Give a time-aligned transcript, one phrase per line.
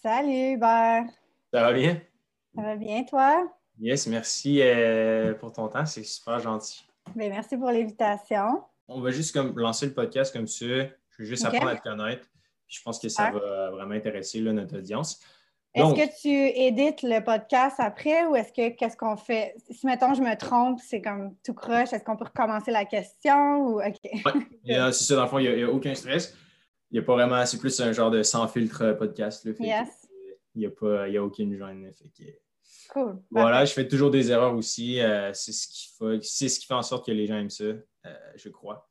[0.00, 1.06] Salut Hubert.
[1.52, 2.00] Ça va bien?
[2.54, 3.50] Ça va bien, toi?
[3.80, 6.86] Yes, merci euh, pour ton temps, c'est super gentil.
[7.16, 8.62] Bien, merci pour l'invitation.
[8.86, 10.66] On va juste comme lancer le podcast comme ça.
[10.66, 12.28] Je veux juste apprendre à te connaître.
[12.68, 15.20] Puis je pense que ça va vraiment intéresser là, notre audience.
[15.74, 19.56] Est-ce que tu édites le podcast après ou est-ce que qu'est-ce qu'on fait?
[19.68, 23.66] Si mettons je me trompe, c'est comme tout croche, est-ce qu'on peut recommencer la question
[23.66, 23.98] ou OK.
[24.64, 26.36] C'est ça, dans le fond, il n'y a, aucun stress.
[26.90, 29.44] Il n'y a pas vraiment, c'est plus un genre de sans filtre euh, podcast.
[29.44, 29.88] Là, Yes.
[30.10, 31.92] euh, Il n'y a, pas- il y a aucune gêne.
[31.92, 32.30] fait que,
[32.92, 33.22] Cool.
[33.30, 35.00] voilà, je fais toujours des erreurs aussi.
[35.00, 37.50] euh, c'est, ce qui fait, c'est ce qui fait en sorte que les gens aiment
[37.50, 37.82] ça, euh,
[38.36, 38.88] je crois.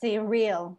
[0.00, 0.70] C'est real.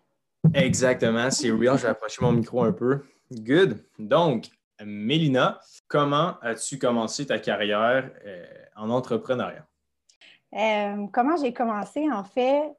[0.54, 1.78] Exactement, c'est real.
[1.78, 3.02] Je vais approcher mon micro un peu.
[3.32, 3.84] Good.
[3.98, 4.48] Donc,
[4.84, 9.66] Mélina, comment as-tu commencé ta carrière euh, en entrepreneuriat?
[10.54, 12.72] Euh, comment j'ai commencé, en fait,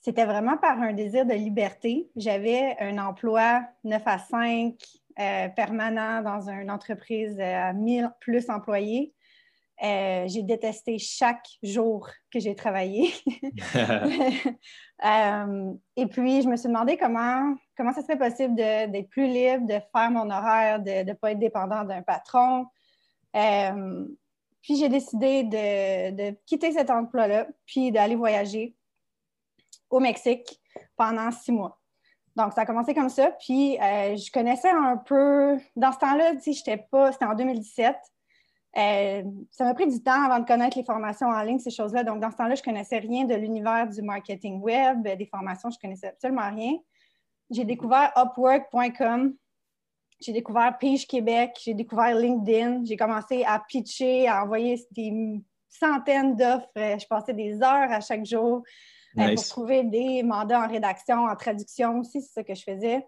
[0.00, 2.10] c'était vraiment par un désir de liberté.
[2.16, 4.74] J'avais un emploi 9 à 5
[5.18, 9.12] euh, permanent dans une entreprise à 1000 plus employés.
[9.82, 13.12] Euh, j'ai détesté chaque jour que j'ai travaillé.
[15.02, 19.66] Euh, et puis, je me suis demandé comment, comment ça serait possible d'être plus libre,
[19.66, 22.66] de faire mon horaire, de ne pas être dépendant d'un patron.
[23.34, 24.04] Euh,
[24.60, 28.76] puis, j'ai décidé de, de quitter cet emploi-là, puis d'aller voyager
[29.90, 30.60] au Mexique
[30.96, 31.78] pendant six mois.
[32.36, 33.32] Donc, ça a commencé comme ça.
[33.32, 35.58] Puis, euh, je connaissais un peu.
[35.76, 37.12] Dans ce temps-là, sais, j'étais pas.
[37.12, 37.96] C'était en 2017.
[38.76, 42.04] Euh, ça m'a pris du temps avant de connaître les formations en ligne, ces choses-là.
[42.04, 45.78] Donc, dans ce temps-là, je connaissais rien de l'univers du marketing web, des formations, je
[45.78, 46.74] connaissais absolument rien.
[47.50, 49.34] J'ai découvert Upwork.com,
[50.20, 56.36] j'ai découvert Page Québec, j'ai découvert LinkedIn, j'ai commencé à pitcher, à envoyer des centaines
[56.36, 56.70] d'offres.
[56.78, 58.62] Euh, Je passais des heures à chaque jour
[59.18, 63.06] euh, pour trouver des mandats en rédaction, en traduction aussi, c'est ça que je faisais.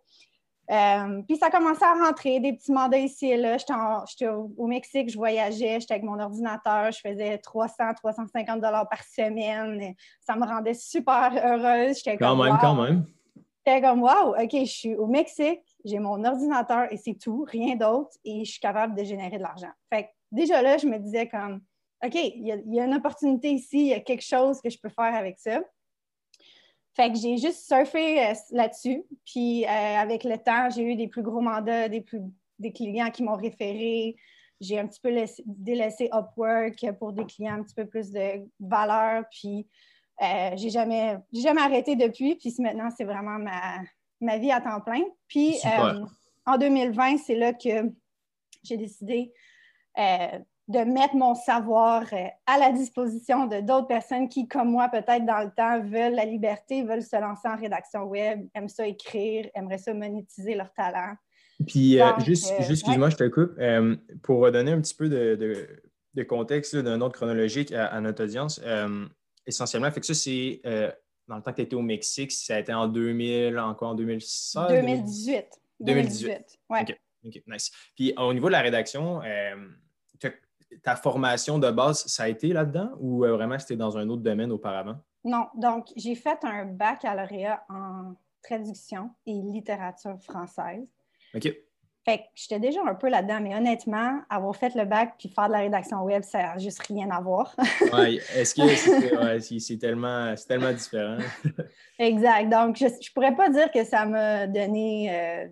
[0.70, 3.56] Euh, puis ça commençait à rentrer, des petits mandats ici et là.
[3.58, 9.02] J'étais, au, Mexique, je voyageais, j'étais avec mon ordinateur, je faisais 300, 350 dollars par
[9.02, 9.94] semaine.
[10.20, 11.96] Ça me rendait super heureuse.
[11.96, 12.60] J'étais Quand comme, même, wow.
[12.60, 13.06] quand même.
[13.66, 17.76] J'étais comme, wow, OK, je suis au Mexique, j'ai mon ordinateur et c'est tout, rien
[17.76, 19.70] d'autre, et je suis capable de générer de l'argent.
[19.92, 21.60] Fait que déjà là, je me disais comme,
[22.04, 24.60] OK, il y, a- il y a une opportunité ici, il y a quelque chose
[24.60, 25.60] que je peux faire avec ça.
[26.94, 29.02] Fait que j'ai juste surfé euh, là-dessus.
[29.24, 32.20] Puis euh, avec le temps, j'ai eu des plus gros mandats, des, plus,
[32.58, 34.16] des clients qui m'ont référé.
[34.60, 38.46] J'ai un petit peu laissé- délaissé Upwork pour des clients un petit peu plus de
[38.60, 39.24] valeur.
[39.30, 39.66] Puis
[40.22, 42.36] euh, j'ai jamais, jamais arrêté depuis.
[42.36, 43.78] Puis maintenant, c'est vraiment ma,
[44.20, 45.02] ma vie à temps plein.
[45.28, 45.56] Puis
[46.44, 47.90] en 2020, c'est là que
[48.62, 49.32] j'ai décidé
[50.72, 55.24] de mettre mon savoir euh, à la disposition de d'autres personnes qui, comme moi, peut-être
[55.24, 59.48] dans le temps, veulent la liberté, veulent se lancer en rédaction web, aiment ça écrire,
[59.54, 61.14] aimeraient ça monétiser leur talent.
[61.66, 63.52] Puis, euh, juste, euh, juste excuse-moi, je te coupe.
[63.58, 65.68] Euh, pour donner un petit peu de, de-
[66.14, 68.60] de contexte, d'un ordre chronologique à, à notre audience,
[69.46, 70.60] essentiellement, fait que ça, c'est
[71.28, 73.94] dans le temps que tu étais au Mexique, ça a été en 2000, encore en
[73.94, 74.66] 2016?
[74.68, 75.46] 2018.
[75.80, 76.30] 2018.
[76.68, 76.82] Ouais.
[76.82, 76.98] OK.
[77.24, 77.70] OK, nice.
[77.94, 79.22] Puis, au niveau de la rédaction,
[80.82, 84.22] ta formation de base, ça a été là-dedans ou euh, vraiment c'était dans un autre
[84.22, 84.96] domaine auparavant?
[85.24, 90.86] Non, donc j'ai fait un baccalauréat en traduction et littérature française.
[91.34, 91.54] OK.
[92.04, 95.46] Fait que j'étais déjà un peu là-dedans, mais honnêtement, avoir fait le bac puis faire
[95.46, 97.54] de la rédaction web, ça n'a juste rien à voir.
[97.92, 98.66] Ouais, est-ce que
[99.60, 101.18] c'est ouais, tellement, tellement différent?
[102.00, 102.50] exact.
[102.50, 105.46] Donc, je ne pourrais pas dire que ça m'a donné, euh,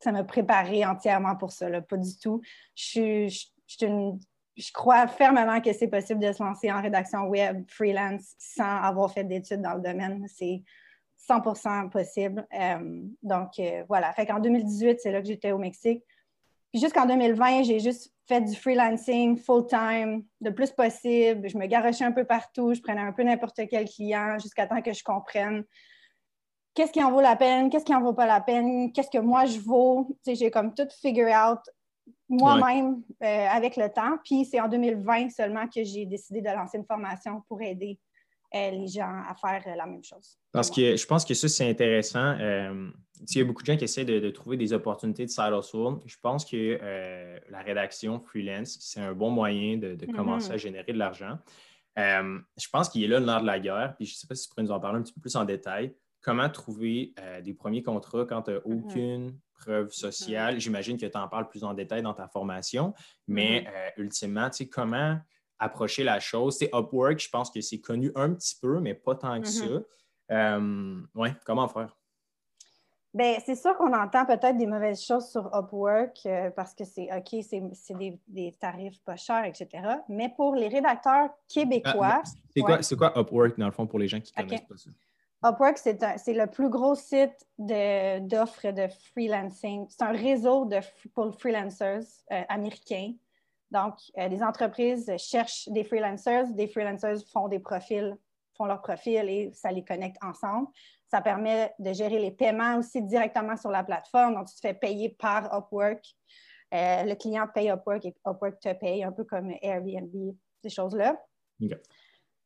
[0.00, 2.40] ça m'a préparé entièrement pour ça, là, pas du tout.
[2.74, 4.18] Je suis une-
[4.56, 9.12] je crois fermement que c'est possible de se lancer en rédaction web freelance sans avoir
[9.12, 10.26] fait d'études dans le domaine.
[10.28, 10.62] C'est
[11.28, 12.46] 100% possible.
[12.58, 14.12] Euh, donc, euh, voilà.
[14.12, 16.02] Fait qu'en 2018, c'est là que j'étais au Mexique.
[16.72, 21.48] Puis jusqu'en 2020, j'ai juste fait du freelancing full-time, le plus possible.
[21.48, 24.80] Je me garochais un peu partout, je prenais un peu n'importe quel client jusqu'à temps
[24.80, 25.64] que je comprenne
[26.74, 29.18] qu'est-ce qui en vaut la peine, qu'est-ce qui en vaut pas la peine, qu'est-ce que
[29.18, 30.16] moi je vaux.
[30.26, 31.60] J'ai comme tout figure out
[32.32, 34.18] moi-même euh, avec le temps.
[34.24, 37.98] Puis c'est en 2020 seulement que j'ai décidé de lancer une formation pour aider
[38.54, 40.38] euh, les gens à faire euh, la même chose.
[40.50, 42.36] Parce que je pense que ça, c'est intéressant.
[42.38, 45.52] Il y a beaucoup de gens qui essaient de, de trouver des opportunités de side
[45.56, 46.00] hustle.
[46.06, 46.78] Je pense que
[47.48, 51.38] la rédaction freelance, c'est un bon moyen de, de commencer à générer de l'argent.
[51.96, 53.94] Je pense qu'il est là le nerf de la guerre.
[53.96, 55.36] Puis je ne sais pas si tu pourrais nous en parler un petit peu plus
[55.36, 55.94] en détail.
[56.22, 58.78] Comment trouver euh, des premiers contrats quand tu n'as Mhm.
[58.78, 60.60] aucune preuve sociale?
[60.60, 62.94] J'imagine que tu en parles plus en détail dans ta formation,
[63.26, 65.18] mais euh, ultimement, tu sais, comment
[65.58, 66.56] approcher la chose?
[66.58, 69.66] C'est Upwork, je pense que c'est connu un petit peu, mais pas tant que ça.
[70.30, 71.96] Euh, ouais, comment faire?
[73.14, 77.08] Bien, c'est sûr qu'on entend peut-être des mauvaises choses sur Upwork euh, parce que c'est
[77.14, 79.68] OK, c'est des, des, tarifs pas chers, etc.
[80.08, 82.22] Mais pour les rédacteurs québécois.
[82.24, 84.76] Ah, c'est quoi, quoi, Upwork, dans le fond, pour les gens qui ne connaissent pas
[84.78, 84.90] ça?
[85.44, 89.86] Upwork, c'est le plus gros site d'offres de, freelancing.
[89.88, 90.78] C'est un réseau de,
[91.14, 93.14] pour freelancers euh, américains.
[93.72, 98.16] Donc, euh, les entreprises cherchent des freelancers, des freelancers font des profils,
[98.56, 100.68] font leurs profils et ça les connecte ensemble.
[101.10, 104.34] Ça permet de gérer les paiements aussi directement sur la plateforme.
[104.34, 106.04] Donc, tu te fais payer par Upwork.
[106.72, 111.20] Euh, le client paye Upwork et Upwork te paye, un peu comme Airbnb, ces choses-là.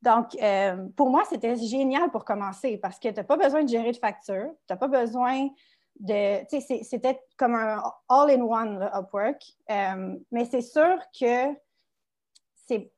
[0.07, 3.69] Donc, euh, pour moi, c'était génial pour commencer parce que tu n'as pas besoin de
[3.69, 5.49] gérer de factures, tu n'as pas besoin
[5.99, 6.45] de.
[6.49, 9.43] Tu sais, c'était comme un all-in-one, Upwork.
[9.69, 11.53] Euh, mais c'est sûr que
[12.55, 12.93] c'est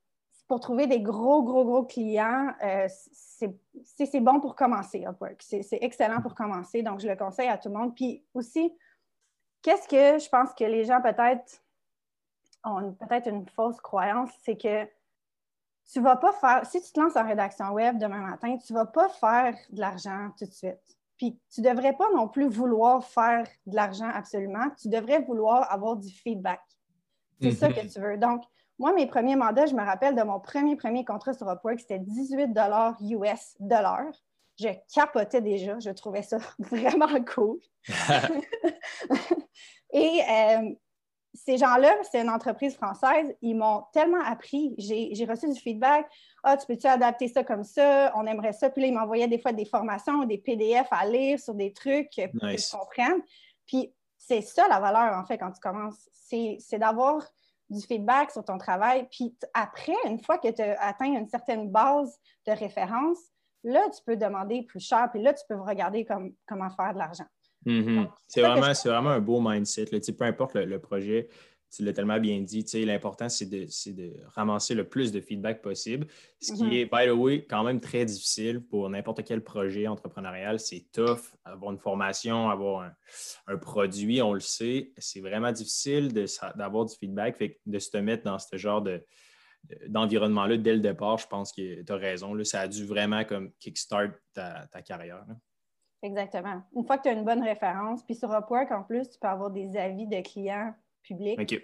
[0.49, 5.41] pour trouver des gros, gros, gros clients, euh, c'est bon pour commencer, Upwork.
[5.41, 7.95] C'est excellent pour commencer, donc je le conseille à tout le monde.
[7.95, 8.71] Puis aussi,
[9.63, 11.63] qu'est-ce que je pense que les gens peut-être
[12.65, 14.87] ont peut-être une fausse croyance, c'est que
[15.91, 18.73] tu ne vas pas faire, si tu te lances en rédaction web demain matin, tu
[18.73, 20.79] ne vas pas faire de l'argent tout de suite.
[21.17, 24.67] Puis tu ne devrais pas non plus vouloir faire de l'argent absolument.
[24.81, 26.61] Tu devrais vouloir avoir du feedback.
[27.41, 27.89] C'est ça que mhm.
[27.89, 28.19] tu veux.
[28.19, 28.43] Donc,
[28.79, 31.99] moi, mes premiers mandats, je me rappelle de mon premier, premier contrat sur Upwork, c'était
[31.99, 32.51] 18
[33.11, 34.15] US de l'heure.
[34.59, 37.59] Je capotais déjà, je trouvais ça vraiment cool.
[39.93, 40.75] Et euh,
[41.45, 44.75] ces gens-là, c'est une entreprise française, ils m'ont tellement appris.
[44.79, 46.11] J'ai reçu du feedback.
[46.43, 48.13] Ah, tu peux-tu adapter ça comme ça?
[48.17, 48.71] On aimerait ça.
[48.71, 52.11] Puis là, ils m'envoyaient des fois des formations, des PDF à lire sur des trucs
[52.33, 53.23] pour que je comprenne.
[53.67, 56.09] Puis c'est ça la valeur, en fait, quand tu commences.
[56.13, 57.23] C'est d'avoir
[57.71, 59.07] du feedback sur ton travail.
[59.11, 63.19] Puis après, une fois que tu as atteint une certaine base de référence,
[63.65, 67.27] là, tu peux demander plus cher, puis là, tu peux regarder comment faire de l'argent.
[67.67, 68.09] Mm-hmm.
[68.27, 69.87] C'est vraiment, vraiment, un beau mindset.
[69.87, 71.29] peu importe le, projet,
[71.71, 76.07] tu l'as tellement bien dit, l'important, c'est de, de, ramasser le plus de feedback possible,
[76.41, 76.73] ce qui mm-hmm.
[76.73, 80.59] est, by the way, quand même très difficile pour n'importe quel projet entrepreneurial.
[80.61, 82.91] C'est tough, avoir une formation, avoir
[83.47, 84.93] un, produit, on le sait.
[84.99, 86.13] C'est vraiment difficile
[86.55, 89.03] d'avoir du feedback, fait de se mettre dans ce genre de
[89.89, 92.35] d'environnement-là dès le départ, je pense que tu as raison.
[92.35, 95.25] Là, ça a dû vraiment comme kickstart ta, carrière.
[96.03, 96.63] Exactement.
[96.75, 99.29] Une fois que tu as une bonne référence, puis sur Upwork, en plus, tu peux
[99.29, 101.41] avoir des avis de clients public.
[101.41, 101.61] OK.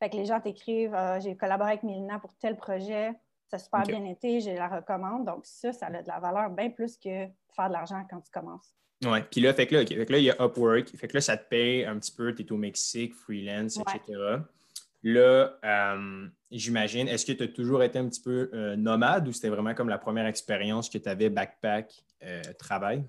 [0.00, 3.12] Fait que les gens t'écrivent euh, J'ai collaboré avec Milena pour tel projet,
[3.48, 5.26] ça a super bien été, je la recommande.
[5.26, 8.30] Donc, ça, ça a de la valeur bien plus que faire de l'argent quand tu
[8.30, 8.74] commences.
[9.04, 10.88] Oui, puis là, fait que là, fait que là, il y a Upwork.
[10.96, 14.40] Fait que là, ça te paye un petit peu, tu es au Mexique, freelance, etc.
[15.02, 19.32] Là, euh, j'imagine, est-ce que tu as toujours été un petit peu euh, nomade ou
[19.32, 21.92] c'était vraiment comme la première expérience que tu avais backpack
[22.58, 23.04] travail?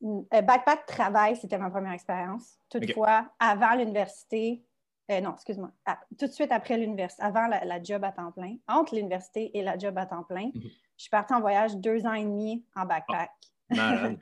[0.00, 2.58] Backpack travail, c'était ma première expérience.
[2.70, 4.64] Toutefois, avant l'université,
[5.10, 5.70] euh, non, excuse-moi.
[6.18, 9.78] tout de suite après l'université, avant la, job à temps plein, entre l'université et la
[9.78, 10.62] job à temps plein, mhm.
[10.62, 13.30] je suis partie en voyage deux ans et demi en backpack.
[13.76, 14.10] Ah,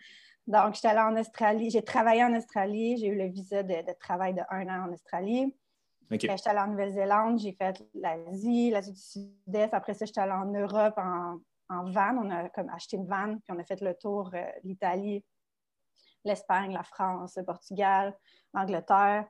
[0.47, 4.33] Donc, j'étais allée en Australie, j'ai travaillé en Australie, j'ai eu le visa de, travail
[4.33, 5.53] de un an en Australie.
[6.09, 6.29] Okay.
[6.31, 9.75] J'étais allée en Nouvelle-Zélande, j'ai fait l'Asie, l'Asie du Sud-Est.
[9.75, 11.41] Après ça, j'étais allée en Europe en,
[11.91, 12.17] van.
[12.23, 15.25] On a comme acheté une van, puis on a fait le tour de euh, l'Italie,
[16.27, 18.17] l'Espagne, la France, le Portugal,
[18.55, 19.27] l'Angleterre.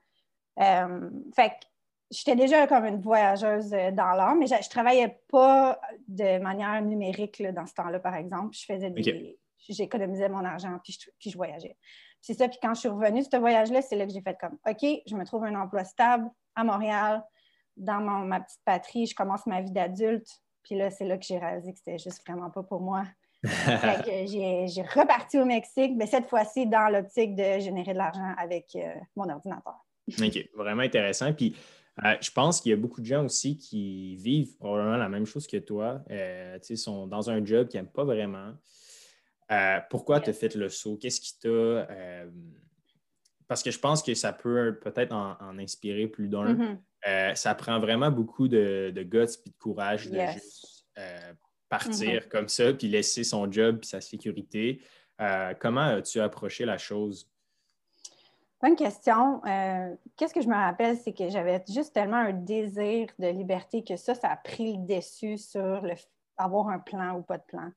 [0.58, 1.66] Euh, fait que
[2.10, 6.80] j'étais déjà comme une voyageuse euh, dans l'âme, mais je ne travaillais pas de manière
[6.82, 8.56] numérique dans ce temps-là, par exemple.
[8.56, 9.38] Je faisais des.
[9.68, 11.76] J'économisais mon argent, puis je, voyageais.
[12.20, 14.36] C'est ça, puis quand je suis revenue de ce voyage-là, c'est là que j'ai fait
[14.38, 17.24] comme OK, je me trouve un emploi stable à Montréal,
[17.76, 20.28] dans ma petite patrie, je commence ma vie d'adulte.
[20.62, 23.04] Puis là, c'est là que j'ai réalisé que c'était juste vraiment pas pour moi.
[23.46, 28.94] J'ai reparti au Mexique, mais cette fois-ci dans l'optique de générer de l'argent avec euh,
[29.14, 29.84] mon ordinateur.
[30.20, 31.32] OK, vraiment intéressant.
[31.32, 31.56] Puis
[32.04, 35.26] euh, je pense qu'il y a beaucoup de gens aussi qui vivent probablement la même
[35.26, 36.02] chose que toi.
[36.10, 38.52] Euh, ils sont dans un job qu'ils n'aiment pas vraiment.
[39.90, 40.96] Pourquoi tu as fait le saut?
[40.96, 41.86] Qu'est-ce qui t'a.
[43.46, 46.54] parce que je pense que ça peut peut-être en, inspirer plus d'un.
[46.54, 47.34] Mm-hmm.
[47.36, 50.84] ça prend vraiment beaucoup de, de guts et de courage de juste
[51.68, 52.28] partir mm-hmm.
[52.28, 54.80] comme ça, puis laisser son job et sa sécurité.
[55.60, 57.28] comment as-tu approché la chose?
[58.62, 59.44] Bonne question.
[59.46, 63.84] Euh, qu'est-ce que je me rappelle, c'est que j'avais juste tellement un désir de liberté
[63.84, 65.92] que ça, ça a pris le dessus sur le,
[66.38, 67.70] avoir un plan ou pas de plan.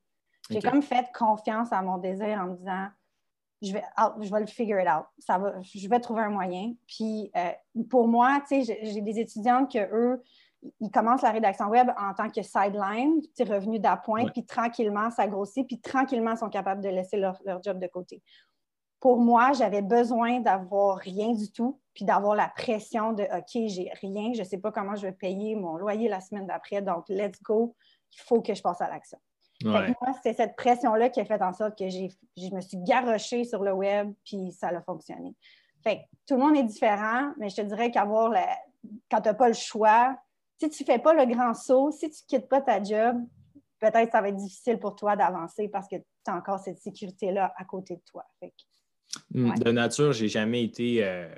[0.49, 2.87] J'ai comme fait confiance à mon désir en me disant,
[3.61, 3.83] je vais,
[4.21, 5.05] je vais le figure it out.
[5.19, 6.73] Ça va, je vais trouver un moyen.
[6.87, 7.51] Puis euh,
[7.89, 10.23] pour moi, tu sais, j'ai des étudiantes que eux,
[10.79, 15.27] ils commencent la rédaction web en tant que sideline, tu revenu d'appoint, puis tranquillement, ça
[15.27, 18.21] grossit, puis tranquillement, ils sont capables de laisser leur, leur job de côté
[18.99, 23.91] pour moi, j'avais besoin d'avoir rien du tout, puis d'avoir la pression de OK, j'ai
[24.01, 27.07] rien, je ne sais pas comment je vais payer mon loyer la semaine d'après, donc
[27.07, 27.75] let's go,
[28.11, 29.17] il faut que je passe à l'action.
[29.63, 33.61] Moi, c'est cette pression-là qui a fait en sorte que je me suis garochée sur
[33.63, 35.35] le web, puis ça a fonctionné.
[35.83, 38.33] Fait tout le monde est différent, mais je te dirais qu'avoir
[39.11, 40.17] quand tu n'as pas le choix,
[40.59, 43.17] si tu ne fais pas le grand saut, si tu ne quittes pas ta job,
[43.79, 46.79] peut-être que ça va être difficile pour toi d'avancer parce que tu as encore cette
[46.79, 48.25] sécurité-là à côté de toi.
[49.31, 51.03] Hmm, de nature, j'ai jamais été.
[51.03, 51.33] Euh,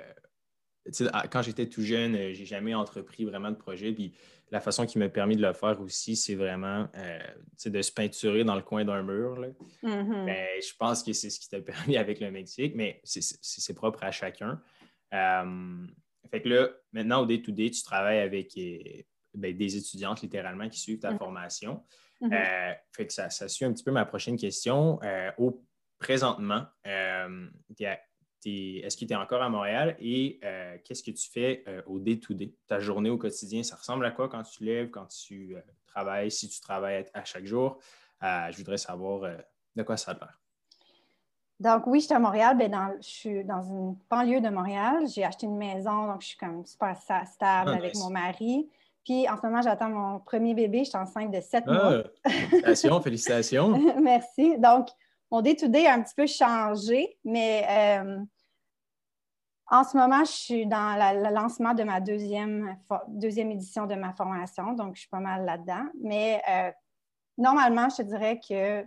[1.31, 3.93] quand j'étais tout jeune, euh, j'ai jamais entrepris vraiment de projet.
[3.93, 4.15] Puis
[4.49, 7.19] la façon qui m'a permis de le faire aussi, c'est vraiment euh,
[7.63, 9.39] de se peinturer dans le coin d'un mur.
[9.83, 10.25] Mm-hmm.
[10.25, 14.03] Ben, je pense que c'est ce qui t'a permis avec le Mexique, mais c'est propre
[14.03, 14.59] à chacun.
[15.11, 18.57] fait que là, maintenant, au day-to-day, tu travailles avec
[19.33, 21.17] ben, des étudiantes littéralement qui suivent ta mm-hmm.
[21.17, 21.83] formation.
[22.21, 22.77] Mm-hmm.
[22.91, 24.99] fait que ça, ça, suit un petit peu ma prochaine question.
[25.37, 25.63] au
[26.01, 27.47] présentement, euh,
[28.43, 31.99] est-ce que tu es encore à Montréal et euh, qu'est-ce que tu fais euh, au
[31.99, 32.53] day-to-day?
[32.67, 36.49] Ta journée au quotidien, ça ressemble à quoi quand tu lèves, quand tu travailles, si
[36.49, 37.79] tu travailles à, chaque jour?
[38.21, 39.31] je voudrais savoir
[39.75, 40.37] de quoi ça a l'air.
[41.59, 42.57] Donc, oui, je suis à Montréal.
[42.57, 45.07] Ben, je suis dans une banlieue de Montréal.
[45.07, 48.67] J'ai acheté une maison, donc je suis comme super stable ah, avec mon mari.
[49.05, 50.79] Puis en ce moment, j'attends mon premier bébé.
[50.79, 52.03] Je suis enceinte de sept ah, mois.
[52.25, 53.93] félicitations, félicitations.
[54.01, 54.57] Merci.
[54.57, 54.89] Donc,
[55.31, 58.19] mon day-to-day a un petit peu changé, mais euh,
[59.67, 62.77] en ce moment, je suis dans le lancement de ma deuxième,
[63.07, 65.85] deuxième édition de ma formation, donc je suis pas mal là-dedans.
[66.03, 66.71] Mais euh,
[67.37, 68.85] normalement, je te dirais que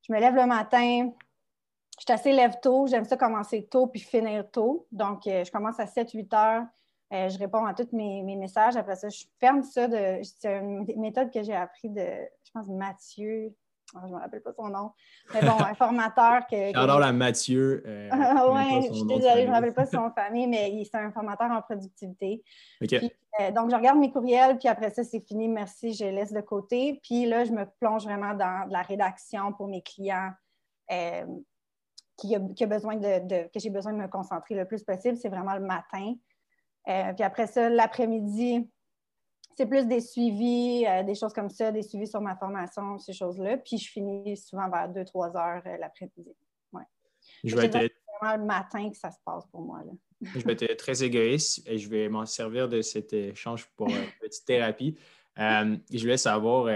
[0.00, 1.10] je me lève le matin,
[1.98, 4.86] je suis assez lève tôt, j'aime ça commencer tôt puis finir tôt.
[4.90, 6.64] Donc, euh, je commence à 7-8 heures,
[7.10, 8.76] je réponds à tous mes, messages.
[8.76, 9.88] Après ça, je ferme ça.
[10.22, 12.04] C'est une méthode que j'ai appris de,
[12.44, 13.54] je pense, Mathieu
[13.94, 14.92] ah, je ne me rappelle pas son nom.
[15.32, 16.72] Mais bon, un formateur que.
[16.72, 17.82] J'adore la Mathieu.
[17.86, 18.10] Euh,
[18.52, 21.50] oui, je suis désolée, je ne me rappelle pas son famille, mais c'est un formateur
[21.50, 22.42] en productivité.
[22.82, 26.40] Euh, donc, je regarde mes courriels, puis après ça, c'est fini, merci, je laisse de
[26.40, 27.00] côté.
[27.02, 30.30] Puis là, je me plonge vraiment dans la rédaction pour mes clients.
[30.90, 31.24] Euh,
[32.16, 35.54] qui, a, besoin de, que j'ai besoin de me concentrer le plus possible, c'est vraiment
[35.54, 36.14] le matin.
[36.84, 38.68] Puis après ça, l'après-midi,
[39.56, 43.12] c'est plus des suivis, euh, des choses comme ça, des suivis sur ma formation, ces
[43.12, 43.56] choses-là.
[43.58, 46.30] Puis je finis souvent vers 2-3 heures euh, l'après-midi.
[46.72, 46.82] Ouais.
[47.44, 47.92] Je vais être...
[48.20, 49.82] vraiment le matin que ça se passe pour moi.
[49.84, 49.92] Là.
[50.34, 54.06] je vais être très égoïste et je vais m'en servir de cet échange pour une
[54.20, 54.96] petite thérapie.
[55.38, 56.70] Euh, je voulais savoir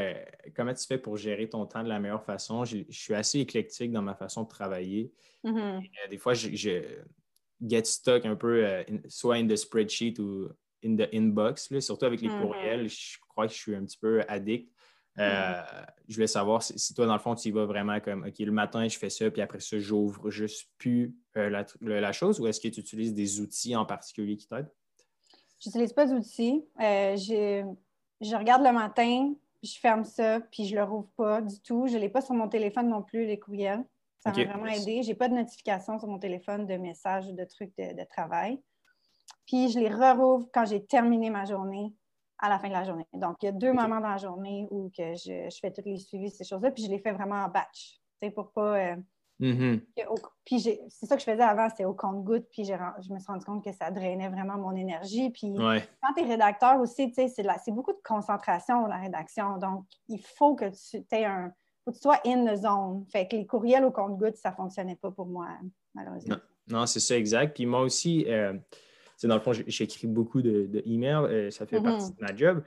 [0.54, 2.64] comment tu fais pour gérer ton temps de la meilleure façon?
[2.64, 5.12] Je, suis assez éclectique dans ma façon de travailler.
[5.44, 6.08] Mm-hmm.
[6.10, 6.82] des fois, je, je,
[7.66, 10.48] get stuck un peu, soit in the spreadsheet ou
[10.84, 12.42] in the inbox, surtout avec les mm-hmm.
[12.42, 12.88] courriels.
[12.88, 14.72] Je crois que je suis un petit peu addict.
[15.18, 15.86] Euh, mm-hmm.
[16.08, 18.52] Je voulais savoir si, toi, dans le fond, tu y vas vraiment comme OK, le
[18.52, 22.60] matin, je fais ça, puis après ça, j'ouvre juste plus euh, la, chose ou est-ce
[22.60, 24.70] que tu utilises des outils en particulier qui t'aident?
[25.60, 26.64] Je n'utilise pas d'outils.
[26.80, 31.60] Euh, je regarde le matin, je ferme ça, puis je ne le rouvre pas du
[31.60, 31.88] tout.
[31.88, 33.84] Je ne l'ai pas sur mon téléphone non plus, les courriels.
[34.18, 35.02] Ça m'a vraiment aidé.
[35.02, 38.60] Je n'ai pas de notification sur mon téléphone de messages, de trucs de travail.
[39.46, 41.94] Puis je les rouvre quand j'ai terminé ma journée
[42.38, 43.06] à la fin de la journée.
[43.12, 45.98] Donc, il y a deux moments dans la journée où que je, fais tous les
[45.98, 48.00] suivis, ces choses-là, puis je les fais vraiment en batch.
[48.20, 48.76] C'est pour pas.
[48.76, 48.96] Euh,
[49.40, 49.80] mm-hmm.
[50.44, 53.44] puis c'est ça que je faisais avant, c'était au compte-goutte, puis je me suis rendu
[53.44, 55.30] compte que ça drainait vraiment mon énergie.
[55.30, 59.58] Puis quand tu es rédacteur aussi, c'est beaucoup de concentration, la rédaction.
[59.58, 61.52] Donc, il faut que tu aies un.
[61.88, 63.06] Faut que tu sois in the zone.
[63.10, 65.48] Fait que les courriels au compte-goutte, ça ne fonctionnait pas pour moi,
[65.94, 66.36] malheureusement.
[66.68, 67.54] Non, c'est ça, exact.
[67.54, 68.52] Puis moi aussi, euh,
[69.22, 72.18] dans le fond, j'écris beaucoup de, euh, ça fait partie mm-hmm.
[72.18, 72.62] de ma job.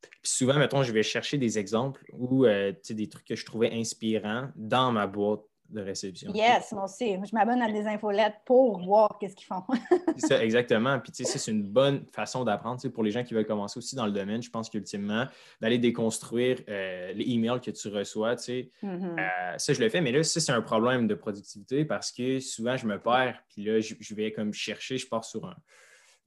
[0.00, 3.72] Puis souvent, mettons, je vais chercher des exemples ou euh, des trucs que je trouvais
[3.72, 5.42] inspirants dans ma boîte
[5.72, 6.32] de réception.
[6.34, 7.14] Yes, moi aussi.
[7.14, 9.62] Je m'abonne à des infolettes pour voir qu'est-ce qu'ils font.
[10.16, 10.98] c'est ça, exactement.
[11.00, 12.80] Puis, tu sais, c'est une bonne façon d'apprendre.
[12.88, 15.26] Pour les gens qui veulent commencer aussi dans le domaine, je pense qu'ultimement,
[15.60, 19.18] d'aller déconstruire euh, les emails que tu reçois, tu sais, mm-hmm.
[19.18, 20.00] euh, ça, je le fais.
[20.00, 23.42] Mais là, ça, c'est un problème de productivité parce que souvent, je me perds.
[23.48, 25.56] Puis là, je, vais comme chercher, je pars sur un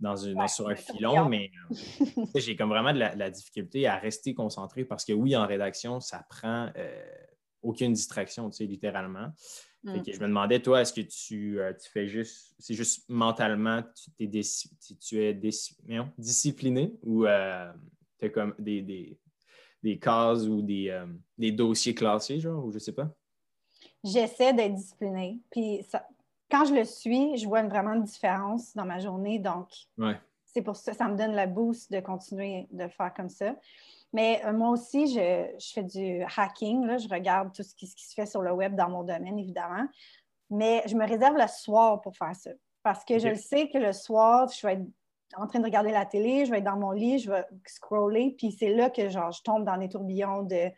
[0.02, 4.84] dans, sur un filon, mais euh, j'ai comme vraiment de la, difficulté à rester concentré
[4.84, 6.70] parce que oui, en rédaction, ça prend
[7.65, 9.31] aucune distraction, tu sais, littéralement.
[9.86, 10.01] Mm.
[10.07, 14.10] je me demandais, toi, est-ce que tu, euh, tu fais juste, c'est juste mentalement, tu,
[14.19, 14.41] es,
[15.00, 15.34] tu es
[16.17, 17.72] discipliné ou euh,
[18.17, 19.19] tu as comme des, des,
[19.84, 21.05] des, cases ou des, euh,
[21.38, 23.13] des, dossiers classés, genre, ou je sais pas?
[24.03, 25.39] J'essaie d'être disciplinée.
[25.51, 25.86] Puis
[26.50, 29.38] quand je le suis, je vois vraiment une différence dans ma journée.
[29.38, 29.69] Donc,
[30.45, 33.55] c'est pour ça, ça me donne la boost de continuer de faire comme ça.
[34.15, 36.98] Mais euh, moi aussi, je, fais du hacking.
[36.98, 39.86] Je regarde tout ce qui, se fait sur le web dans mon domaine, évidemment.
[40.50, 42.51] Mais je me réserve le soir pour faire ça.
[42.81, 44.86] Parce que je le sais que le soir, je vais être
[45.36, 48.34] en train de regarder la télé, je vais être dans mon lit, je vais scroller,
[48.38, 50.72] puis c'est là que genre, je tombe dans des tourbillons de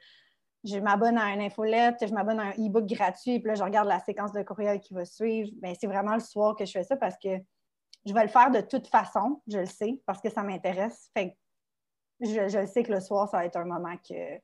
[0.63, 3.87] je m'abonne à une infolette, je m'abonne à un e-book gratuit, puis là, je regarde
[3.87, 5.51] la séquence de courriel qui va suivre.
[5.61, 7.37] Bien, c'est vraiment le soir que je fais ça parce que
[8.03, 11.11] je vais le faire de toute façon, je le sais, parce que ça m'intéresse.
[11.13, 11.37] Fait
[12.21, 14.39] je, je sais que le soir, ça va être un moment que,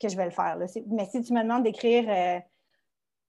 [0.00, 0.58] que je vais le faire.
[0.88, 2.40] Mais si tu me demandes d'écrire euh,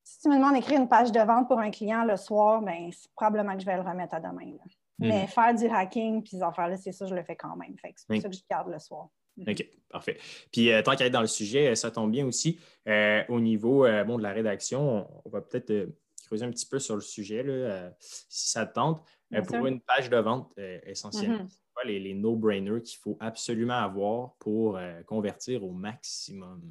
[0.04, 2.92] si tu me demandes d'écrire une page de vente pour un client le soir, ben,
[2.92, 4.51] c'est probablement que je vais le remettre à demain.
[5.00, 5.08] Hmm.
[5.08, 7.75] Mais faire du hacking puis ces affaires-là, c'est ça, je le fais quand même.
[7.84, 9.10] c'est pour ça que je garde le soir.
[9.38, 9.50] Hmm.
[9.50, 10.18] OK, parfait.
[10.51, 12.60] Puis euh, tant qu'à être dans le sujet, euh, ça tombe bien aussi.
[12.86, 15.89] au niveau bon, de la rédaction, on, va peut-être
[16.27, 19.01] creuser un petit peu sur le sujet, là, si ça te tente.
[19.48, 20.54] pour une page de vente
[20.86, 21.48] essentiellement,
[21.84, 26.62] les, no-brainers qu'il faut absolument avoir pour euh, convertir au maximum?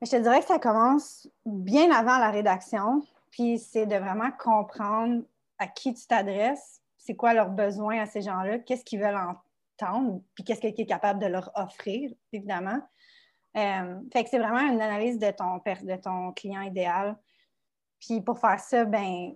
[0.00, 5.22] Je te dirais que ça commence bien avant la rédaction, puis c'est de vraiment comprendre
[5.58, 10.22] à qui tu t'adresses, c'est quoi leurs besoins à ces gens-là, qu'est-ce qu'ils veulent entendre,
[10.34, 12.80] puis qu'est-ce que tu es capable de leur offrir, évidemment.
[13.56, 17.16] Euh, fait que c'est vraiment une analyse de ton, de ton client idéal.
[17.98, 19.34] Puis pour faire ça, ben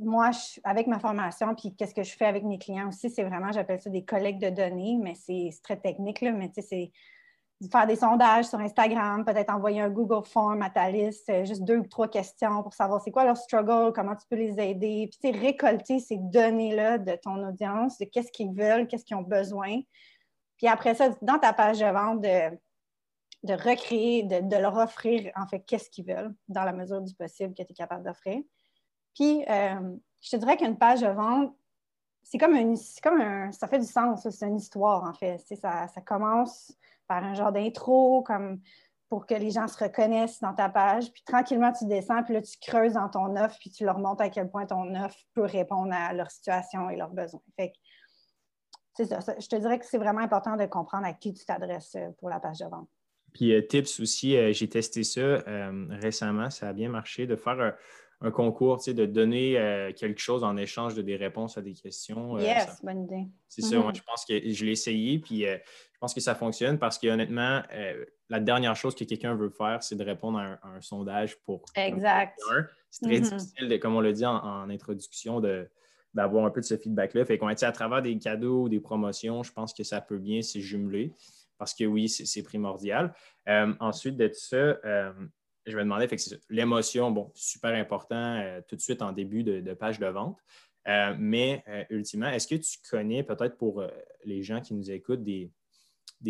[0.00, 0.30] moi,
[0.64, 3.80] avec ma formation, puis qu'est-ce que je fais avec mes clients aussi, c'est vraiment, j'appelle
[3.80, 6.92] ça des collectes de données, mais c'est très technique, là, mais tu sais, c'est
[7.68, 11.62] faire des sondages sur Instagram, peut-être envoyer un Google Form à ta liste, euh, juste
[11.62, 15.10] deux ou trois questions pour savoir c'est quoi leur struggle, comment tu peux les aider,
[15.20, 19.80] puis récolter ces données-là de ton audience, de qu'est-ce qu'ils veulent, qu'est-ce qu'ils ont besoin.
[20.56, 22.56] Puis après ça, dans ta page de vente, de,
[23.42, 27.14] de recréer, de, de leur offrir, en fait, qu'est-ce qu'ils veulent, dans la mesure du
[27.14, 28.40] possible que tu es capable d'offrir.
[29.14, 31.54] Puis, euh, je te dirais qu'une page de vente,
[32.22, 35.38] c'est comme, une, comme un, ça fait du sens, c'est une histoire en fait.
[35.38, 36.72] Ça, ça commence
[37.08, 38.60] par un genre d'intro, comme
[39.08, 41.10] pour que les gens se reconnaissent dans ta page.
[41.12, 44.22] Puis tranquillement, tu descends, puis là, tu creuses dans ton offre, puis tu leur montres
[44.22, 47.42] à quel point ton offre peut répondre à leur situation et leurs besoins.
[47.56, 47.72] Fait
[48.94, 51.96] c'est ça, Je te dirais que c'est vraiment important de comprendre à qui tu t'adresses
[51.96, 52.88] euh, pour la page de vente.
[53.32, 55.38] Puis, euh, tips aussi, j'ai testé ça
[55.90, 57.76] récemment, ça a bien marché, de faire
[58.22, 62.36] un concours, de donner euh, quelque chose en échange de des réponses à des questions.
[62.36, 63.26] Euh, yes, bonne idée.
[63.48, 63.96] C'est ça, moi, mm-hmm.
[63.96, 65.56] je pense que je l'ai essayé, puis euh,
[65.92, 67.62] je pense que ça fonctionne parce qu'honnêtement,
[68.28, 71.62] la dernière chose que quelqu'un veut faire, c'est de répondre à un, sondage pour.
[71.74, 72.38] Exact.
[72.90, 73.38] C'est très mm-hmm.
[73.38, 75.40] difficile, comme on l'a dit en, introduction,
[76.12, 77.24] d'avoir un peu de ce feedback-là.
[77.24, 80.42] Fait qu'on à travers des cadeaux ou des promotions, je pense que ça peut bien
[80.42, 81.12] se jumeler
[81.58, 83.14] parce que oui, c'est primordial.
[83.46, 84.78] ensuite de ça,
[85.66, 86.08] je vais demander,
[86.48, 90.38] l'émotion, bon, super important euh, tout de suite en début de, page de vente.
[90.88, 93.84] Euh, mais euh, ultimement, est-ce que tu connais peut-être pour
[94.24, 95.52] les gens qui nous écoutent des,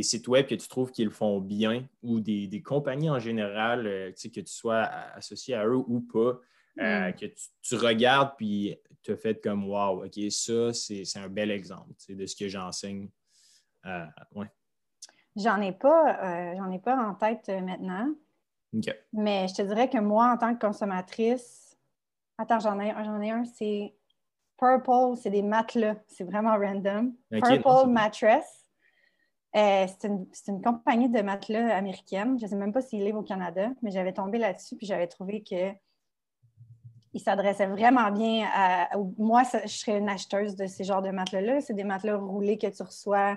[0.02, 4.46] sites web que tu trouves qu'ils font bien ou des, compagnies en général, que tu
[4.46, 6.40] sois associé à eux ou pas,
[6.76, 7.12] mm.
[7.14, 7.26] que
[7.62, 12.34] tu, regardes puis te fais comme Wow, OK, ça, c'est un bel exemple de ce
[12.34, 13.08] que j'enseigne.
[14.34, 14.46] ouais.
[15.36, 18.12] J'en ai pas, j'en ai pas en tête maintenant.
[19.12, 21.76] Mais je te dirais que moi, en tant que consommatrice,
[22.38, 23.94] attends, j'en ai, j'en ai un, c'est
[24.60, 25.96] Purple, c'est des matelas.
[26.06, 27.14] C'est vraiment random.
[27.30, 28.66] Purple Mattress.
[29.56, 30.08] Euh, c'est,
[30.48, 32.38] une, compagnie de matelas américaine.
[32.38, 35.08] Je ne sais même pas s'ils livrent au Canada, mais j'avais tombé là-dessus puis j'avais
[35.08, 35.72] trouvé que
[37.12, 38.90] il s'adressait vraiment bien à.
[39.18, 41.60] Moi, je serais une acheteuse de ces genres de matelas-là.
[41.60, 43.36] C'est des matelas roulés que tu reçois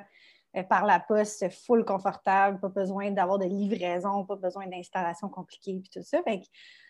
[0.69, 5.89] par la poste, full confortable, pas besoin d'avoir de livraison, pas besoin d'installation compliquée, puis
[5.91, 6.19] tout ça.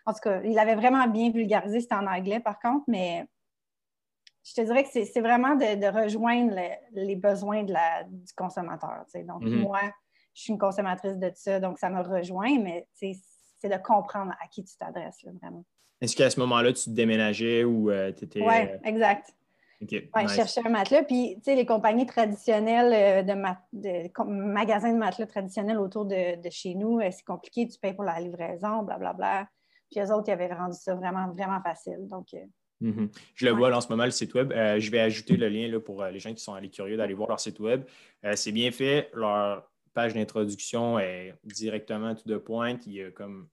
[0.05, 3.25] en tout cas, il avait vraiment bien vulgarisé, c'était en anglais par contre, mais
[4.43, 6.59] je te dirais que c'est vraiment de, rejoindre
[6.91, 9.05] les besoins de la, du consommateur.
[9.15, 9.61] Donc, mm-hmm.
[9.61, 9.79] moi,
[10.33, 14.47] je suis une consommatrice de ça, donc ça me rejoint, mais c'est de comprendre à
[14.47, 15.63] qui tu t'adresses, vraiment.
[16.01, 18.41] Est-ce qu'à ce, moment-là, tu te déménageais ou euh, tu étais.
[18.41, 18.67] Oui,
[19.91, 21.03] Oui, je cherchais un matelas.
[21.03, 26.75] Puis, tu sais, les compagnies traditionnelles euh, de, magasins de matelas traditionnels autour de, chez
[26.75, 29.13] nous, euh, c'est compliqué, tu payes pour la livraison, blablabla.
[29.13, 29.49] Bla, bla.
[29.91, 32.07] Puis, eux autres, ils avaient rendu ça vraiment, vraiment facile.
[32.09, 32.39] Donc, euh,
[32.81, 33.09] mm-hmm.
[33.35, 34.51] Je le vois là, en ce moment, le site web.
[34.51, 37.29] je vais ajouter le lien là, pour les gens qui sont allés curieux d'aller voir
[37.29, 37.83] leur site web.
[38.35, 39.09] c'est bien fait.
[39.13, 42.87] Leur page d'introduction est directement tout de pointe.
[42.87, 43.47] Il y a comme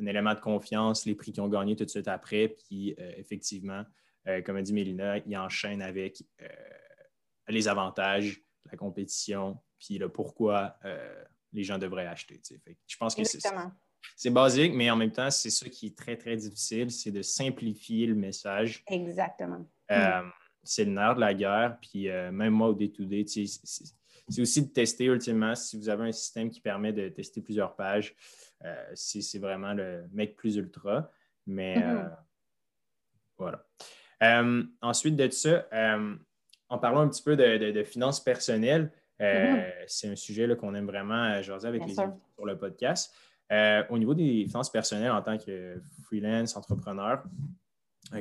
[0.00, 2.48] un élément de confiance, les prix qu'ils ont gagnés tout de suite après.
[2.48, 3.84] Puis, effectivement,
[4.28, 6.48] euh, comme a dit Mélina, il enchaîne avec euh,
[7.48, 12.40] les avantages, la compétition, puis le pourquoi euh, les gens devraient acheter.
[12.86, 13.22] je pense que
[14.16, 17.22] c'est basique, mais en même temps, c'est ça qui est très, très difficile, c'est de
[17.22, 18.82] simplifier le message.
[18.86, 19.68] Exactement.
[20.62, 25.04] C'est le nerf de la guerre, puis même moi, au day-to-day, c'est aussi de tester
[25.06, 25.54] ultimement.
[25.54, 28.14] Si vous avez un système qui permet de tester plusieurs pages,
[28.94, 31.10] c'est vraiment le mec plus ultra.
[31.46, 32.16] Mais mm-hmm.
[33.38, 33.64] Voilà.
[34.20, 35.66] Ensuite de ça,
[36.68, 39.64] en parlant un petit peu de, finances personnelles, mm-hmm.
[39.86, 43.14] c'est un sujet qu'on aime vraiment jaser avec les sur le podcast.
[43.90, 47.22] au niveau des finances personnelles en tant que freelance, entrepreneur,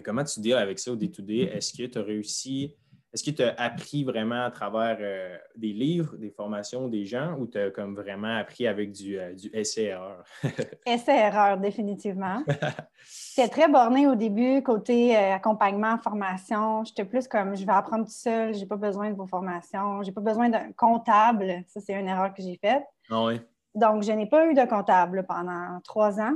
[0.04, 1.52] comment tu deals avec ça au day-to-day?
[1.54, 2.76] Est-ce que tu as réussi
[3.14, 7.38] est-ce que tu as appris vraiment à travers euh, des livres, des formations des gens
[7.40, 10.24] ou tu as comme vraiment appris avec du, euh, du essai-erreur?
[10.86, 12.44] essai-erreur, définitivement.
[13.36, 16.84] J'étais très bornée au début, côté euh, accompagnement, formation.
[16.84, 20.12] J'étais plus comme je vais apprendre tout seul, j'ai pas besoin de vos formations, j'ai
[20.12, 21.64] pas besoin d'un comptable.
[21.68, 22.84] Ça, c'est une erreur que j'ai faite.
[23.10, 23.40] Ah oui.
[23.74, 26.36] Donc, je n'ai pas eu de comptable pendant trois ans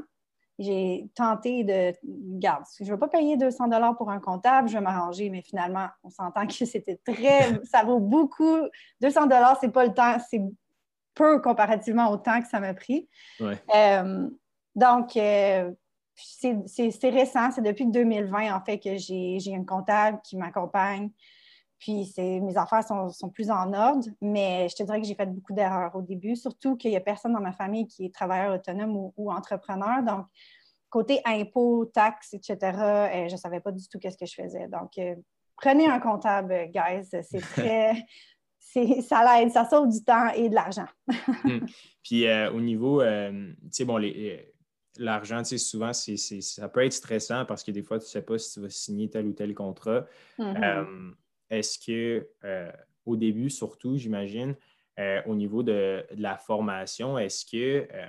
[0.60, 1.94] j'ai tenté de,
[2.40, 5.42] garde, je ne vais pas payer 200 dollars pour un comptable, je vais m'arranger, mais
[5.42, 8.60] finalement, on s'entend que c'était très, ça vaut beaucoup.
[9.02, 10.42] 200 dollars, c'est pas le temps, c'est
[11.14, 13.08] peu comparativement au temps que ça m'a pris.
[13.42, 14.30] Euh,
[14.76, 15.72] donc, euh,
[16.16, 21.10] c'est récent, c'est depuis 2020 en fait que j'ai un comptable qui m'accompagne,
[21.82, 25.52] puis mes affaires sont, plus en ordre, mais je te dirais que j'ai fait beaucoup
[25.52, 29.12] d'erreurs au début, surtout qu'il n'y a personne dans ma famille qui est travailleur autonome
[29.18, 30.04] ou, entrepreneur.
[30.04, 30.28] Donc,
[30.92, 34.68] côté impôts, taxes, etc., euh, je ne savais pas du tout qu'est-ce que je faisais.
[34.68, 35.16] Donc, euh,
[35.58, 37.08] prenez un comptable, guys.
[37.10, 38.06] C'est très.
[39.02, 40.88] ça l'aide, ça sauve du temps et de l'argent.
[41.44, 41.66] Hmm.
[42.04, 44.00] Puis euh, au niveau, tu sais, bon,
[45.00, 48.22] l'argent, tu sais, souvent, ça peut être stressant parce que des fois, tu ne sais
[48.22, 50.06] pas si tu vas signer tel ou tel contrat.
[50.38, 51.16] Mm-hmm.
[51.52, 52.72] Est-ce que, euh,
[53.06, 54.56] au début, surtout, j'imagine,
[55.00, 58.08] euh, au niveau de, la formation, est-ce que, euh,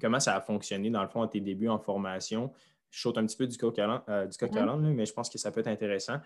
[0.00, 0.90] comment ça a fonctionné?
[0.90, 2.52] Dans le fond à tes débuts en formation?
[2.90, 4.92] Je saute un petit peu du coq à mm-hmm.
[4.94, 6.16] mais je pense que ça peut être intéressant.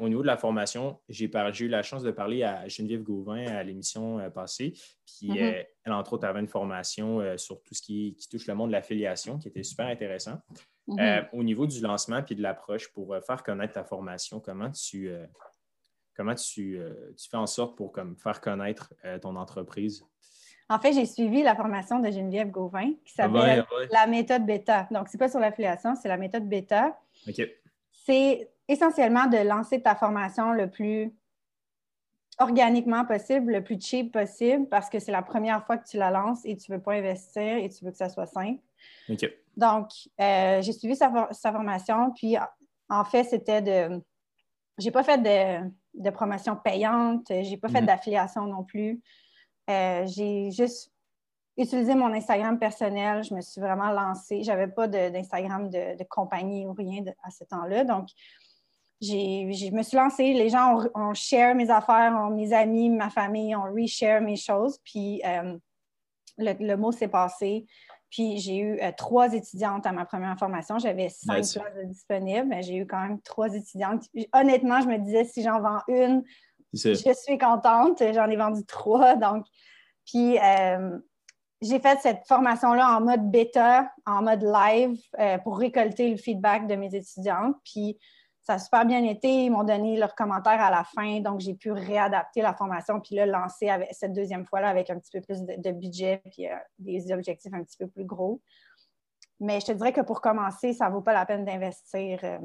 [0.00, 3.62] au niveau de la formation, j'ai eu la chance de parler à Geneviève Gauvin à
[3.62, 4.74] l'émission passée.
[5.06, 5.66] Puis mm-hmm.
[5.84, 8.72] elle, entre autres, avait une formation sur tout ce qui, qui, touche le monde de
[8.72, 10.42] l'affiliation qui était super intéressant.
[10.88, 11.00] Mhm.
[11.00, 14.70] Euh, au niveau du lancement puis de l'approche pour euh, faire connaître ta formation, comment
[14.70, 15.26] tu, euh,
[16.16, 16.80] comment tu,
[17.30, 20.02] fais en sorte pour comme, faire connaître ton entreprise?
[20.70, 24.86] En fait, j'ai suivi la formation de Geneviève Gauvin qui ah s'appelle la méthode bêta.
[24.90, 26.98] Donc, ce n'est pas sur l'affiliation, c'est la méthode bêta.
[27.92, 31.14] C'est essentiellement de lancer ta formation le plus
[32.38, 36.10] organiquement possible, le plus cheap possible, parce que c'est la première fois que tu la
[36.10, 38.60] lances et tu ne veux pas investir et tu veux que ça soit simple.
[39.58, 39.90] Donc,
[40.20, 41.10] euh, j'ai suivi sa,
[41.52, 42.36] formation, puis
[42.88, 44.00] en fait, c'était de.
[44.78, 47.88] J'ai pas fait de, promotion payante, j'ai pas fait mhm.
[47.88, 49.02] d'affiliation non plus.
[49.68, 50.92] Euh, j'ai juste
[51.56, 54.44] utilisé mon Instagram personnel, je me suis vraiment lancée.
[54.44, 57.82] J'avais pas d'Instagram de, compagnie ou rien à ce temps-là.
[57.82, 58.10] Donc,
[59.02, 60.34] je me suis lancée.
[60.34, 64.78] Les gens ont, share mes affaires, mes amis, ma famille ont reshare mes choses.
[64.84, 65.58] Puis, euh,
[66.38, 67.66] le, mot s'est passé.
[68.10, 70.78] Puis j'ai eu euh, trois étudiantes à ma première formation.
[70.78, 74.04] J'avais cinq places disponibles, mais j'ai eu quand même trois étudiantes.
[74.32, 76.22] Honnêtement, je me disais, si j'en vends une,
[76.72, 78.02] je suis contente.
[78.14, 79.16] J'en ai vendu trois.
[79.16, 79.44] Donc,
[80.06, 80.98] puis euh,
[81.60, 86.66] j'ai fait cette formation-là en mode bêta, en mode live, euh, pour récolter le feedback
[86.66, 87.56] de mes étudiantes.
[87.64, 87.98] Puis
[88.48, 89.44] ça a super bien été.
[89.44, 93.14] Ils m'ont donné leurs commentaires à la fin, donc j'ai pu réadapter la formation puis
[93.14, 97.12] là, lancer cette deuxième fois-là avec un petit peu plus de, budget puis euh, des
[97.12, 98.40] objectifs un petit peu plus gros.
[99.38, 102.20] Mais je te dirais que pour commencer, ça ne vaut pas la peine d'investir.
[102.22, 102.38] Euh,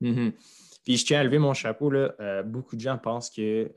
[0.00, 0.32] mm-hmm.
[0.88, 1.90] Puis je tiens à lever mon chapeau.
[1.90, 2.14] Là.
[2.18, 3.70] Euh, beaucoup de gens pensent que,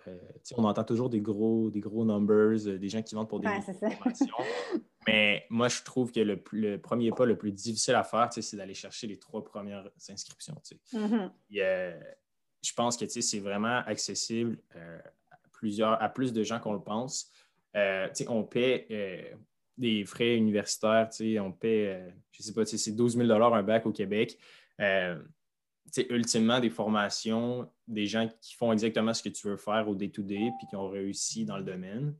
[0.56, 4.28] on entend toujours des gros, des gros numbers, des gens qui vendent pour des formations.
[5.06, 8.74] Mais moi, je trouve que le, premier pas le plus difficile à faire, c'est d'aller
[8.74, 10.56] chercher les trois premières inscriptions.
[10.93, 11.32] Mm-hmm.
[11.50, 15.00] je pense que c'est vraiment accessible euh,
[15.32, 17.30] à, plusieurs, à plus de gens qu'on le pense.
[17.76, 19.36] Euh, on paie euh,
[19.78, 21.10] des frais universitaires,
[21.41, 24.38] on paie, je ne sais pas, c'est 12 000 un bac au Québec.
[26.10, 30.52] Ultimement, des formations, des gens qui font exactement ce que tu veux faire au day-to-day
[30.58, 32.16] puis qui ont réussi dans le domaine.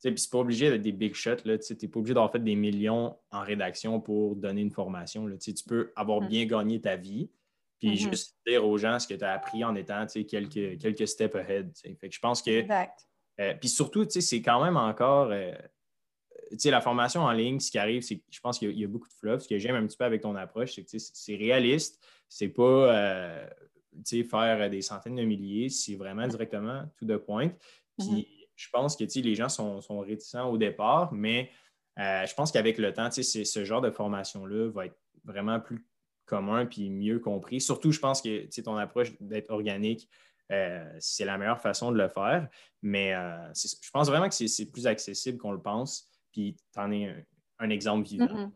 [0.00, 1.36] Puis c'est pas obligé d'être des big shots.
[1.36, 5.26] Tu n'es pas obligé d'avoir fait des millions en rédaction pour donner une formation.
[5.26, 5.36] Là.
[5.36, 6.28] Tu peux avoir mm.
[6.28, 7.30] bien gagné ta vie,
[7.78, 8.10] puis mm-hmm.
[8.10, 11.76] juste dire aux gens ce que tu as appris en étant quelques, quelques steps ahead.
[11.76, 12.50] Fait que je pense que.
[12.50, 13.08] Exact.
[13.40, 15.30] Euh, puis surtout, c'est quand même encore.
[15.30, 15.52] Euh,
[16.64, 19.14] la formation en ligne, ce qui arrive, c'est je pense qu'il y, a beaucoup de
[19.14, 19.44] flops.
[19.44, 22.02] Ce que j'aime un petit peu avec ton approche, c'est que c'est réaliste.
[22.28, 23.48] C'est pas euh,
[24.04, 27.50] faire des centaines de milliers, c'est vraiment directement tout de point.
[27.98, 31.50] Puis mm-hmm je pense que les gens sont, réticents au départ, mais
[31.98, 35.86] euh, je pense qu'avec le temps, ce genre de formation-là va être vraiment plus
[36.26, 37.60] commun puis mieux compris.
[37.60, 40.08] Surtout, je pense que ton approche d'être organique,
[40.50, 42.48] euh, c'est la meilleure façon de le faire.
[42.82, 46.07] Mais euh, je pense vraiment que c'est plus accessible qu'on le pense.
[46.32, 47.26] Puis tu en es
[47.58, 48.50] un, exemple vivant.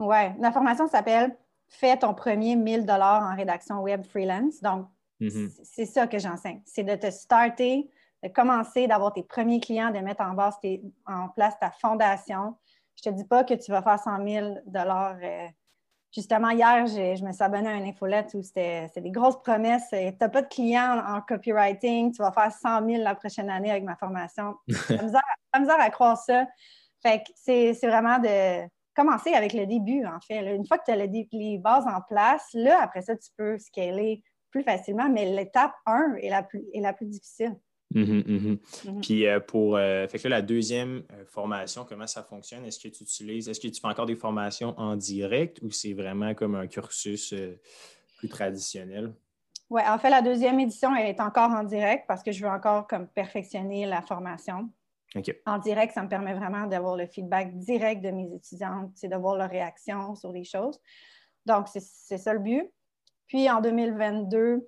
[0.00, 1.36] Oui, la formation s'appelle
[1.68, 4.60] fais ton premier 1000 dollars en rédaction web freelance.
[4.60, 4.86] Donc,
[5.20, 5.50] Mhm.
[5.62, 6.60] c'est ça que j'enseigne.
[6.64, 7.90] C'est de te starter,
[8.22, 12.56] de commencer, d'avoir tes premiers clients, de mettre en, base tes- en place ta fondation.
[13.02, 15.48] Je ne te dis pas que tu vas faire 100 000 euh,
[16.12, 19.88] Justement, hier, je me suis abonnée à une infolette où c'était des grosses promesses.
[19.90, 23.70] Tu n'as pas de clients en copywriting, tu vas faire 100 000 la prochaine année
[23.70, 24.56] avec ma formation.
[24.68, 26.46] J'ai la misère, la misère à croire ça.
[27.04, 30.40] Fait que c'est c'est vraiment de commencer avec le début, en fait.
[30.40, 30.52] là.
[30.52, 33.58] Une fois que tu as le les bases en place, là, après ça, tu peux
[33.58, 37.56] scaler plus facilement, mais l'étape 1 est la plus, est la plus difficile.
[37.94, 38.58] Mhm, mhm.
[38.86, 39.00] Mhm.
[39.00, 42.64] Puis euh, pour euh, fait que là, la deuxième euh, formation, comment ça fonctionne?
[42.64, 45.92] Est-ce que tu utilises, est-ce que tu fais encore des formations en direct ou c'est
[45.92, 47.34] vraiment comme un cursus
[48.18, 49.12] plus traditionnel?
[49.70, 52.50] Oui, en fait, la deuxième édition, elle est encore en direct parce que je veux
[52.50, 54.68] encore comme perfectionner la formation.
[55.46, 59.16] En direct, ça me permet vraiment d'avoir le feedback direct de mes étudiantes, c'est de
[59.16, 60.80] voir leur réaction sur les choses.
[61.46, 62.70] Donc, c'est ça le but.
[63.26, 64.66] Puis en 2022,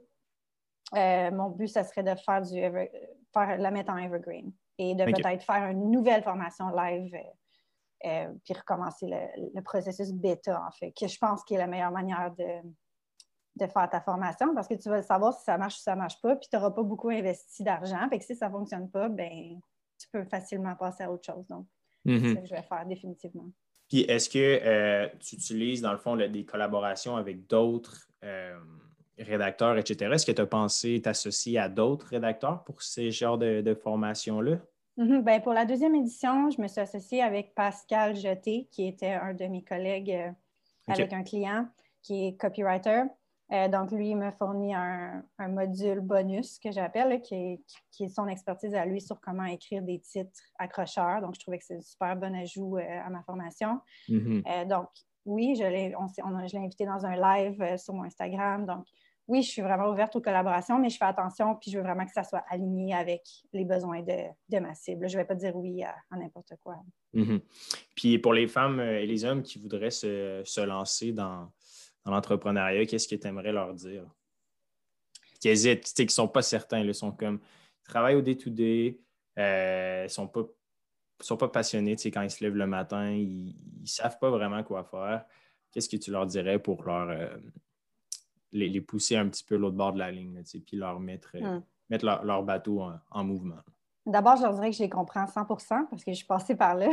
[0.94, 2.90] euh, mon but, ça serait de faire du ever-
[3.32, 8.32] faire, la mettre en evergreen et de peut-être faire une nouvelle formation live euh, euh,
[8.44, 11.90] puis recommencer le, le processus bêta, en fait, que je pense qui est la meilleure
[11.90, 12.60] manière de,
[13.56, 16.00] de faire ta formation parce que tu vas savoir si ça marche ou ça ne
[16.00, 18.06] marche pas, puis tu n'auras pas beaucoup investi d'argent.
[18.10, 19.58] Fait que si ça ne fonctionne pas, ben
[19.98, 21.46] tu peux facilement passer à autre chose.
[21.48, 21.66] Donc,
[22.04, 22.34] c'est Mhm.
[22.34, 23.50] ça que je vais faire définitivement.
[23.88, 28.58] Puis est-ce que euh, tu utilises, dans le fond, des collaborations avec d'autres euh,
[29.18, 30.10] rédacteurs, etc.
[30.12, 34.58] Est-ce que tu as pensé t'associer à d'autres rédacteurs pour ces genres de, de formations-là?
[34.96, 35.22] Mhm.
[35.22, 39.34] Ben, pour la deuxième édition, je me suis associée avec Pascal Jeté, qui était un
[39.34, 40.30] de mes collègues euh,
[40.88, 41.68] avec un client
[42.02, 43.02] qui est copywriter.
[43.52, 47.60] Euh, donc, lui, il me fournit un, un module bonus que j'appelle, qui est,
[47.92, 51.20] qui est son expertise à lui sur comment écrire des titres accrocheurs.
[51.20, 53.80] Donc, je trouvais que c'est un super bon ajout euh, à ma formation.
[54.08, 54.42] Mhm.
[54.48, 54.88] Euh, donc,
[55.24, 57.94] oui, je l'ai on s'est- on a- je l'ai invité dans un live euh, sur
[57.94, 58.66] mon Instagram.
[58.66, 58.84] Donc,
[59.28, 62.04] oui, je suis vraiment ouverte aux collaborations, mais je fais attention, puis je veux vraiment
[62.06, 65.08] que ça soit aligné avec les besoins de, de ma cible.
[65.08, 66.76] Je ne vais pas dire oui à, à n'importe quoi.
[67.12, 67.40] Mhm.
[67.96, 71.50] Puis pour les femmes et les hommes qui voudraient se, se lancer dans,
[72.06, 74.04] dans l'entrepreneuriat, qu'est-ce que tu aimerais leur dire?
[75.40, 77.40] Qui hésitent, tu sais, qui ne sont pas certains, là, sont comme,
[77.84, 78.98] ils travaillent au day-to-day,
[79.38, 80.42] euh, ils ne sont pas,
[81.20, 84.30] sont pas passionnés, tu sais, quand ils se lèvent le matin, ils ne savent pas
[84.30, 85.24] vraiment quoi faire.
[85.72, 87.36] Qu'est-ce que tu leur dirais pour leur, euh,
[88.52, 90.76] les, les pousser un petit peu l'autre bord de la ligne, là, tu sais, puis
[90.76, 91.62] leur mettre, euh, Hmm.
[91.90, 93.58] mettre leur, leur bateau en, en mouvement?
[94.06, 95.44] D'abord, je leur dirais que je les comprends 100
[95.90, 96.88] parce que je suis passée par là.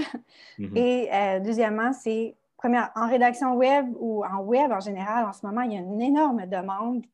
[0.58, 0.76] Mhm.
[0.76, 5.62] Et euh, deuxièmement, c'est, en rédaction web ou en web en général, en ce moment,
[5.62, 7.06] il y a une énorme demande.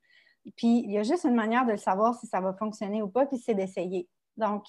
[0.56, 3.08] Puis, il y a juste une manière de le savoir si ça va fonctionner ou
[3.08, 4.08] pas, puis c'est d'essayer.
[4.38, 4.66] Donc,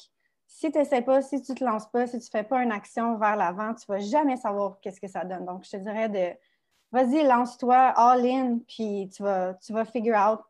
[0.47, 2.63] si tu n'essaies pas, si tu ne te lances pas, si tu ne fais pas
[2.63, 5.47] une action vers l'avant, tu ne vas jamais savoir qu'est-ce que ça donne.
[5.47, 6.37] Donc, je te dirais de,
[6.93, 10.41] vas-y, lance-toi, all in, puis tu vas, tu vas figure out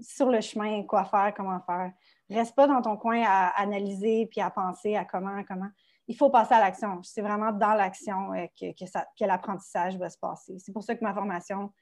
[0.00, 1.92] sur le chemin quoi faire, comment faire.
[2.28, 5.70] Reste pas dans ton coin à analyser puis à penser à comment, comment
[6.10, 7.02] il faut passer à l'action.
[7.02, 10.58] C'est vraiment dans l'action euh, que, que, ça- que l'apprentissage va se passer.
[10.58, 11.72] C'est pour ça que ma formation,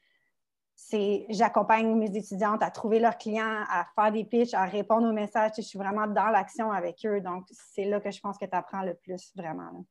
[0.74, 5.12] c'est j'accompagne mes étudiantes à trouver leurs clients, à faire des pitches, à répondre aux
[5.12, 5.52] messages.
[5.56, 7.20] Je suis vraiment dans l'action avec eux.
[7.20, 9.84] Donc, c'est là que je pense que tu apprends le plus, vraiment.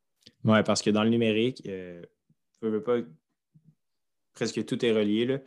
[0.44, 2.02] Oui, parce que dans le numérique, euh,
[2.62, 2.98] veux, veux pas,
[4.34, 5.26] presque tout est relié.
[5.26, 5.38] là.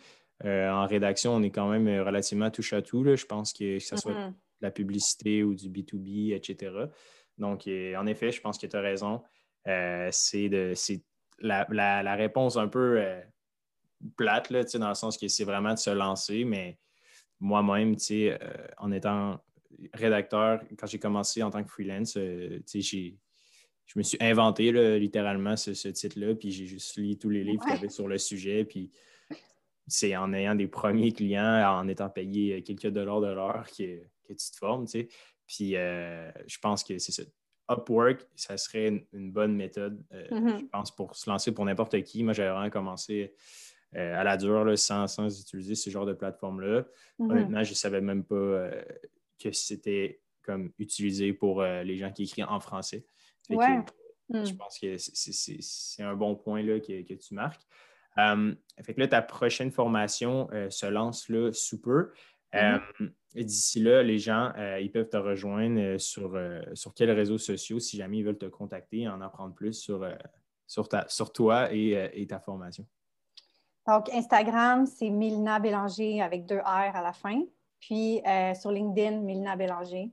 [0.44, 3.04] Euh, en rédaction, on est quand même euh, relativement touche à tout.
[3.04, 3.14] là.
[3.16, 4.34] Je pense que, que ce soit de Mhm.
[4.60, 6.70] la publicité ou du B2B, etc.
[7.40, 9.22] Donc, en effet, je pense que tu as raison.
[9.66, 11.02] Euh, c'est de c'est
[11.40, 13.20] la, la- la réponse un peu euh,
[14.16, 16.78] plate, là, dans le sens que c'est vraiment de se lancer, mais
[17.40, 18.38] moi-même, euh,
[18.78, 19.42] en étant
[19.94, 22.16] rédacteur, quand j'ai commencé en tant que freelance,
[22.74, 23.18] j'ai
[23.86, 27.42] je me suis inventé là, littéralement ce, ce titre-là, puis j'ai juste lu tous les
[27.42, 28.92] livres qu'il y avait sur le sujet, puis
[29.88, 34.32] c'est en ayant des premiers clients, en étant payé quelques dollars de l'heure que, que
[34.32, 35.08] tu te formes, tu sais.
[35.52, 37.24] Puis euh, je pense que c'est ça.
[37.68, 40.60] Upwork, ça serait une, une bonne méthode, euh, Mhm.
[40.60, 42.22] je pense, pour se lancer pour n'importe qui.
[42.22, 43.34] Moi, j'avais vraiment commencé
[43.96, 46.84] euh, à la dure, là, sans, sans utiliser ce genre de plateforme-là.
[47.18, 47.30] Mhm.
[47.30, 48.70] Honnêtement, je ne savais même pas
[49.42, 53.04] que c'était comme utilisé pour les gens qui écrivent en français.
[53.48, 53.80] Fait que, Ouais.
[54.32, 54.56] Je Mm.
[54.58, 57.62] pense que c'est- un bon point là, que, que tu marques.
[58.16, 62.12] Fait que là, ta prochaine formation se lance là, sous peu.
[62.54, 62.78] Euh,
[63.34, 67.12] et D'ici là, les gens, euh, ils peuvent te rejoindre euh, sur, euh, sur quels
[67.12, 70.14] réseaux sociaux si jamais ils veulent te contacter et en apprendre plus sur, euh,
[70.66, 72.84] sur, ta, sur toi et, et ta formation.
[73.86, 77.42] Donc, Instagram, c'est Milna Bélanger avec deux R à la fin.
[77.78, 78.20] Puis
[78.60, 80.12] sur LinkedIn, Milna Bélanger.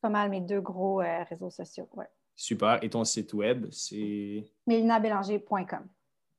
[0.00, 0.96] Pas mal mes deux gros
[1.28, 1.88] réseaux sociaux.
[1.94, 2.08] Ouais.
[2.34, 2.82] Super.
[2.82, 4.44] Et ton site web, c'est?
[4.66, 5.88] Milnabélanger.com.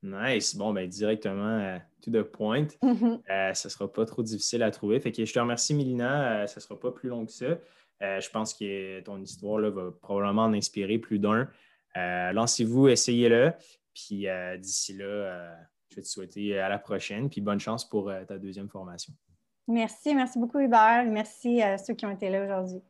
[0.03, 0.56] Nice.
[0.56, 2.67] Bon, ben directement to the point.
[2.81, 3.53] Mm-hmm.
[3.53, 4.99] ce ne sera pas trop difficile à trouver.
[4.99, 6.47] Fait que je te remercie, Milina.
[6.47, 7.57] ce ne sera pas plus long que ça.
[8.01, 11.49] je pense que ton histoire là, va probablement en inspirer plus d'un.
[11.95, 13.53] Lancez-vous, essayez-le.
[13.93, 14.27] Puis
[14.60, 15.55] d'ici là,
[15.89, 17.29] je vais te souhaiter à la prochaine.
[17.29, 19.13] Puis bonne chance pour ta deuxième formation.
[19.67, 21.05] Merci, merci beaucoup Hubert.
[21.05, 22.81] Merci à ceux qui ont été là aujourd'hui.